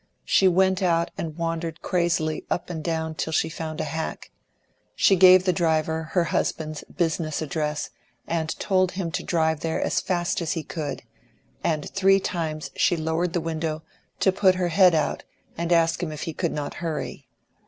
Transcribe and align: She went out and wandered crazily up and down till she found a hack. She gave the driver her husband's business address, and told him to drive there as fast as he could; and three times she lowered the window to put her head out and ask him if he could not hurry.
She 0.25 0.47
went 0.47 0.81
out 0.81 1.11
and 1.15 1.37
wandered 1.37 1.83
crazily 1.83 2.43
up 2.49 2.71
and 2.71 2.83
down 2.83 3.13
till 3.13 3.31
she 3.31 3.49
found 3.49 3.79
a 3.79 3.83
hack. 3.83 4.31
She 4.95 5.15
gave 5.15 5.45
the 5.45 5.53
driver 5.53 6.05
her 6.15 6.23
husband's 6.23 6.83
business 6.85 7.39
address, 7.39 7.91
and 8.25 8.49
told 8.59 8.93
him 8.93 9.11
to 9.11 9.23
drive 9.23 9.59
there 9.59 9.79
as 9.79 10.01
fast 10.01 10.41
as 10.41 10.53
he 10.53 10.63
could; 10.63 11.03
and 11.63 11.87
three 11.87 12.19
times 12.19 12.71
she 12.75 12.97
lowered 12.97 13.33
the 13.33 13.39
window 13.41 13.83
to 14.21 14.31
put 14.31 14.55
her 14.55 14.69
head 14.69 14.95
out 14.95 15.23
and 15.55 15.71
ask 15.71 16.01
him 16.01 16.11
if 16.11 16.23
he 16.23 16.33
could 16.33 16.51
not 16.51 16.73
hurry. 16.81 17.27